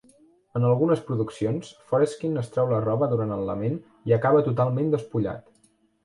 En 0.59 0.63
algunes 0.67 1.01
produccions, 1.09 1.67
Foreskin 1.91 2.41
es 2.41 2.49
treu 2.55 2.71
la 2.71 2.79
roba 2.85 3.09
durant 3.11 3.33
el 3.35 3.43
lament 3.49 3.75
i 4.13 4.15
acaba 4.17 4.41
totalment 4.47 4.89
despullat. 4.95 5.47